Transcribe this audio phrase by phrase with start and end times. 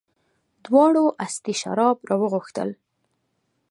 [0.65, 2.69] دواړو استي شراب راوغوښتل.